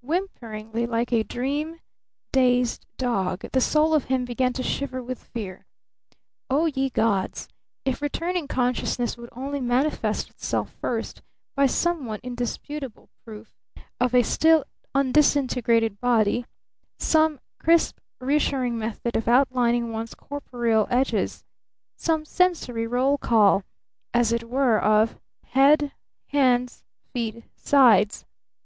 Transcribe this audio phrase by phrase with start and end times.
[0.00, 1.78] Whimperingly, like a dream
[2.32, 5.64] dazed dog, the soul of him began to shiver with fear.
[6.50, 7.46] Oh, ye gods!
[7.84, 11.22] If returning consciousness would only manifest itself first
[11.54, 13.52] by some one indisputable proof
[14.00, 16.46] of a still undisintegrated body,
[16.98, 21.44] some crisp, reassuring method of outlining one's corporeal edges,
[21.96, 23.62] some sensory roll call,
[24.12, 25.92] as it were of head,
[26.30, 26.82] hands,
[27.12, 28.26] feet, sides!